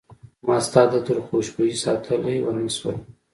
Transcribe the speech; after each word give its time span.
ما 0.45 0.57
ستا 0.67 0.81
د 0.89 0.91
عطرو 0.99 1.21
خوشبوي 1.27 1.75
ساتلی 1.83 2.37
ونه 2.41 2.61
شوله 2.77 2.99